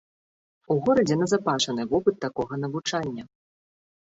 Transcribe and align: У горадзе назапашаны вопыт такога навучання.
У 0.75 0.77
горадзе 0.87 1.17
назапашаны 1.19 1.81
вопыт 1.93 2.15
такога 2.25 2.53
навучання. 2.63 3.23